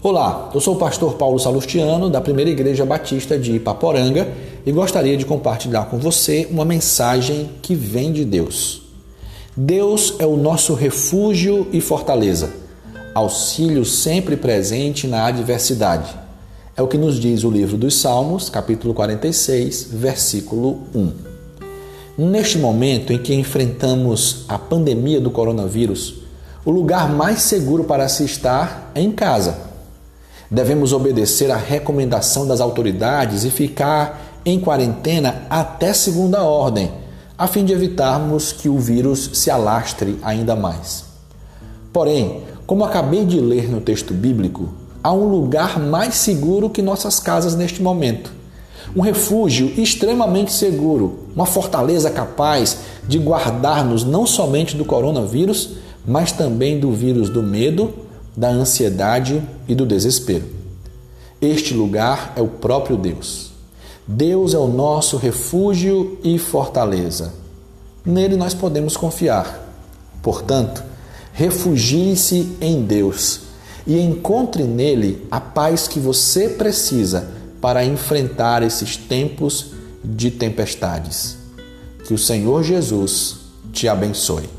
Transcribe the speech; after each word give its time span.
Olá, 0.00 0.48
eu 0.54 0.60
sou 0.60 0.76
o 0.76 0.78
pastor 0.78 1.14
Paulo 1.14 1.40
Salustiano, 1.40 2.08
da 2.08 2.20
Primeira 2.20 2.48
Igreja 2.48 2.86
Batista 2.86 3.36
de 3.36 3.56
Ipaporanga, 3.56 4.28
e 4.64 4.70
gostaria 4.70 5.16
de 5.16 5.26
compartilhar 5.26 5.86
com 5.86 5.98
você 5.98 6.46
uma 6.52 6.64
mensagem 6.64 7.50
que 7.60 7.74
vem 7.74 8.12
de 8.12 8.24
Deus. 8.24 8.82
Deus 9.56 10.14
é 10.20 10.24
o 10.24 10.36
nosso 10.36 10.72
refúgio 10.72 11.66
e 11.72 11.80
fortaleza, 11.80 12.52
auxílio 13.12 13.84
sempre 13.84 14.36
presente 14.36 15.08
na 15.08 15.26
adversidade. 15.26 16.14
É 16.76 16.80
o 16.80 16.86
que 16.86 16.96
nos 16.96 17.18
diz 17.18 17.42
o 17.42 17.50
livro 17.50 17.76
dos 17.76 18.00
Salmos, 18.00 18.48
capítulo 18.48 18.94
46, 18.94 19.88
versículo 19.94 20.78
1. 20.94 21.12
Neste 22.18 22.56
momento 22.56 23.12
em 23.12 23.18
que 23.18 23.34
enfrentamos 23.34 24.44
a 24.46 24.56
pandemia 24.56 25.20
do 25.20 25.32
coronavírus, 25.32 26.22
o 26.64 26.70
lugar 26.70 27.10
mais 27.10 27.42
seguro 27.42 27.82
para 27.82 28.08
se 28.08 28.24
estar 28.24 28.92
é 28.94 29.00
em 29.00 29.10
casa 29.10 29.66
Devemos 30.50 30.94
obedecer 30.94 31.50
à 31.50 31.56
recomendação 31.56 32.46
das 32.46 32.60
autoridades 32.60 33.44
e 33.44 33.50
ficar 33.50 34.40
em 34.44 34.58
quarentena 34.58 35.42
até 35.50 35.92
segunda 35.92 36.42
ordem, 36.42 36.90
a 37.36 37.46
fim 37.46 37.64
de 37.64 37.72
evitarmos 37.72 38.50
que 38.50 38.68
o 38.68 38.78
vírus 38.78 39.30
se 39.34 39.50
alastre 39.50 40.18
ainda 40.22 40.56
mais. 40.56 41.04
Porém, 41.92 42.42
como 42.66 42.84
acabei 42.84 43.26
de 43.26 43.40
ler 43.40 43.70
no 43.70 43.80
texto 43.80 44.14
bíblico, 44.14 44.70
há 45.02 45.12
um 45.12 45.28
lugar 45.28 45.78
mais 45.78 46.14
seguro 46.14 46.70
que 46.70 46.80
nossas 46.80 47.20
casas 47.20 47.54
neste 47.54 47.82
momento. 47.82 48.32
Um 48.96 49.02
refúgio 49.02 49.72
extremamente 49.76 50.50
seguro, 50.50 51.20
uma 51.34 51.44
fortaleza 51.44 52.10
capaz 52.10 52.78
de 53.06 53.18
guardar-nos 53.18 54.02
não 54.02 54.26
somente 54.26 54.74
do 54.76 54.84
coronavírus, 54.84 55.76
mas 56.06 56.32
também 56.32 56.80
do 56.80 56.90
vírus 56.90 57.28
do 57.28 57.42
medo, 57.42 57.92
da 58.38 58.48
ansiedade 58.50 59.42
e 59.66 59.74
do 59.74 59.84
desespero. 59.84 60.44
Este 61.40 61.74
lugar 61.74 62.34
é 62.36 62.40
o 62.40 62.46
próprio 62.46 62.96
Deus. 62.96 63.50
Deus 64.06 64.54
é 64.54 64.58
o 64.58 64.68
nosso 64.68 65.16
refúgio 65.16 66.16
e 66.22 66.38
fortaleza. 66.38 67.34
Nele 68.06 68.36
nós 68.36 68.54
podemos 68.54 68.96
confiar. 68.96 69.66
Portanto, 70.22 70.84
refugie-se 71.32 72.56
em 72.60 72.82
Deus 72.82 73.40
e 73.84 73.98
encontre 73.98 74.62
nele 74.62 75.26
a 75.32 75.40
paz 75.40 75.88
que 75.88 75.98
você 75.98 76.48
precisa 76.48 77.28
para 77.60 77.84
enfrentar 77.84 78.62
esses 78.62 78.96
tempos 78.96 79.72
de 80.04 80.30
tempestades. 80.30 81.38
Que 82.06 82.14
o 82.14 82.18
Senhor 82.18 82.62
Jesus 82.62 83.38
te 83.72 83.88
abençoe. 83.88 84.57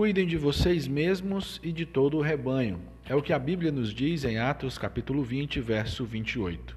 Cuidem 0.00 0.26
de 0.26 0.38
vocês 0.38 0.88
mesmos 0.88 1.60
e 1.62 1.70
de 1.70 1.84
todo 1.84 2.16
o 2.16 2.22
rebanho. 2.22 2.80
É 3.06 3.14
o 3.14 3.20
que 3.20 3.34
a 3.34 3.38
Bíblia 3.38 3.70
nos 3.70 3.92
diz 3.92 4.24
em 4.24 4.38
Atos 4.38 4.78
capítulo 4.78 5.22
20, 5.22 5.60
verso 5.60 6.06
28. 6.06 6.74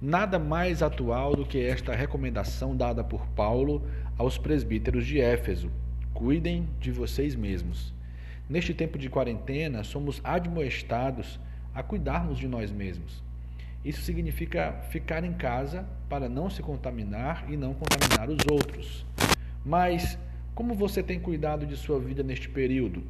Nada 0.00 0.38
mais 0.38 0.80
atual 0.80 1.34
do 1.34 1.44
que 1.44 1.58
esta 1.58 1.92
recomendação 1.92 2.76
dada 2.76 3.02
por 3.02 3.26
Paulo 3.30 3.84
aos 4.16 4.38
presbíteros 4.38 5.04
de 5.04 5.20
Éfeso: 5.20 5.72
cuidem 6.14 6.68
de 6.78 6.92
vocês 6.92 7.34
mesmos. 7.34 7.92
Neste 8.48 8.72
tempo 8.72 8.96
de 8.96 9.10
quarentena, 9.10 9.82
somos 9.82 10.20
admoestados 10.22 11.40
a 11.74 11.82
cuidarmos 11.82 12.38
de 12.38 12.46
nós 12.46 12.70
mesmos. 12.70 13.24
Isso 13.84 14.02
significa 14.02 14.74
ficar 14.88 15.24
em 15.24 15.32
casa 15.32 15.84
para 16.08 16.28
não 16.28 16.48
se 16.48 16.62
contaminar 16.62 17.44
e 17.50 17.56
não 17.56 17.74
contaminar 17.74 18.30
os 18.30 18.46
outros. 18.48 19.04
Mas 19.64 20.16
como 20.54 20.74
você 20.74 21.02
tem 21.02 21.18
cuidado 21.18 21.66
de 21.66 21.76
sua 21.76 21.98
vida 21.98 22.22
neste 22.22 22.46
período? 22.46 23.02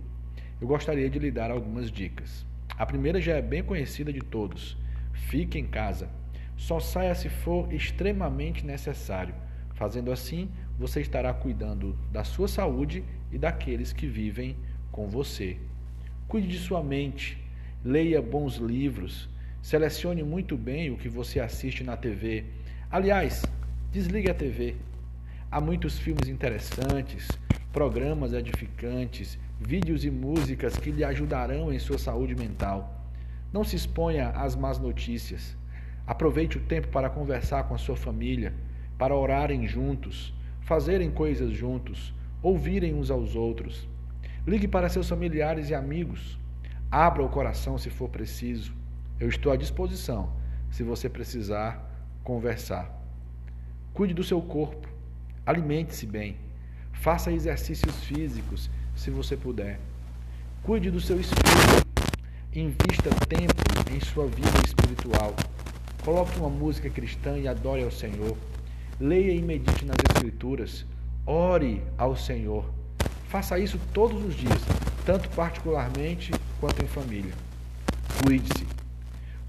Eu 0.60 0.69
gostaria 0.69 1.10
de 1.10 1.19
lhe 1.19 1.30
dar 1.30 1.50
algumas 1.50 1.91
dicas. 1.91 2.47
A 2.78 2.86
primeira 2.86 3.20
já 3.20 3.34
é 3.34 3.42
bem 3.42 3.64
conhecida 3.64 4.12
de 4.12 4.20
todos. 4.20 4.76
Fique 5.12 5.58
em 5.58 5.66
casa. 5.66 6.08
Só 6.56 6.78
saia 6.78 7.16
se 7.16 7.28
for 7.28 7.72
extremamente 7.72 8.64
necessário. 8.64 9.34
Fazendo 9.75 10.12
assim, 10.12 10.48
você 10.78 11.00
estará 11.00 11.34
cuidando 11.34 11.98
da 12.12 12.22
sua 12.22 12.47
saúde 12.47 13.02
e 13.32 13.38
daqueles 13.38 13.92
que 13.92 14.06
vivem 14.06 14.54
com 14.92 15.08
você. 15.08 15.56
Cuide 16.28 16.47
de 16.47 16.58
sua 16.60 16.81
mente. 16.81 17.36
Leia 17.84 18.22
bons 18.22 18.58
livros. 18.58 19.28
Selecione 19.60 20.22
muito 20.22 20.56
bem 20.56 20.92
o 20.92 20.97
que 20.97 21.08
você 21.08 21.41
assiste 21.41 21.82
na 21.82 21.97
TV. 21.97 22.44
Aliás, 22.88 23.42
desligue 23.91 24.31
a 24.31 24.34
TV. 24.34 24.76
Há 25.52 25.60
muitos 25.60 25.98
filmes 25.98 26.30
interessantes, 26.30 27.28
programas 27.74 28.32
edificantes, 28.32 29.38
vídeos 29.60 30.02
e 30.02 30.10
músicas 30.10 30.78
que 30.78 30.90
lhe 30.90 31.04
ajudarão 31.04 31.70
em 31.70 31.78
sua 31.78 31.98
saúde 31.98 32.34
mental. 32.34 33.06
Não 33.52 33.62
se 33.62 33.76
exponha 33.76 34.30
às 34.30 34.56
más 34.56 34.78
notícias. 34.78 35.54
Aproveite 36.06 36.56
o 36.56 36.62
tempo 36.62 36.88
para 36.88 37.10
conversar 37.10 37.64
com 37.64 37.74
a 37.74 37.78
sua 37.78 37.98
família, 37.98 38.54
para 38.96 39.14
orarem 39.14 39.66
juntos, 39.66 40.32
fazerem 40.62 41.10
coisas 41.10 41.50
juntos, 41.50 42.14
ouvirem 42.42 42.94
uns 42.94 43.10
aos 43.10 43.36
outros. 43.36 43.86
Ligue 44.46 44.66
para 44.66 44.88
seus 44.88 45.06
familiares 45.06 45.69
e 45.69 45.74
amigos. 45.74 46.38
Abra 46.90 47.22
o 47.22 47.28
coração 47.28 47.76
se 47.76 47.90
for 47.90 48.08
preciso. 48.08 48.72
Eu 49.20 49.28
estou 49.28 49.52
à 49.52 49.56
disposição 49.56 50.32
se 50.70 50.82
você 50.82 51.10
precisar 51.10 52.08
conversar. 52.24 52.90
Cuide 53.92 54.14
do 54.14 54.24
seu 54.24 54.40
corpo. 54.40 54.91
Alimente-se 55.44 56.06
bem. 56.06 56.36
Faça 56.92 57.32
exercícios 57.32 57.97
físicos, 58.04 58.70
se 58.94 59.10
você 59.10 59.36
puder. 59.36 59.80
Cuide 60.62 60.88
do 60.88 61.00
seu 61.00 61.19
espírito. 61.19 61.82
Invista 62.54 63.10
tempo 63.26 63.92
em 63.92 63.98
sua 63.98 64.28
vida 64.28 64.48
espiritual. 64.64 65.34
Coloque 66.04 66.38
uma 66.38 66.48
música 66.48 66.88
cristã 66.88 67.36
e 67.36 67.48
adore 67.48 67.82
ao 67.82 67.91
Senhor. 67.91 68.36
Leia 69.00 69.32
e 69.32 69.42
medite 69.42 69.84
nas 69.84 69.97
Escrituras. 70.14 70.86
Ore 71.26 71.82
ao 71.98 72.16
Senhor. 72.16 72.72
Faça 73.28 73.58
isso 73.58 73.81
todos 73.92 74.25
os 74.25 74.36
dias, 74.36 74.62
tanto 75.04 75.28
particularmente 75.31 76.31
quanto 76.60 76.84
em 76.84 76.86
família. 76.86 77.32
Cuide-se. 78.25 78.64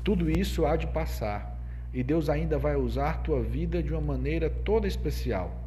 Tudo 0.04 0.28
isso 0.28 0.66
há 0.66 0.76
de 0.76 0.88
passar 0.88 1.56
e 1.94 2.02
Deus 2.02 2.30
ainda 2.30 2.58
vai 2.58 2.76
usar 2.76 3.22
tua 3.22 3.44
vida 3.44 3.84
de 3.84 3.92
uma 3.92 4.02
maneira 4.02 4.50
toda 4.50 4.88
especial. 4.88 5.63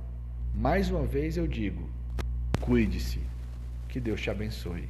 Mais 0.58 0.90
uma 0.90 1.04
vez 1.04 1.36
eu 1.36 1.46
digo: 1.46 1.86
cuide-se. 2.62 3.20
Que 3.90 4.00
Deus 4.00 4.22
te 4.22 4.30
abençoe. 4.30 4.88